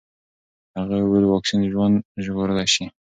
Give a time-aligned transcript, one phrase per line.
[0.77, 2.85] هغې وویل واکسین ژوند ژغورلی شي.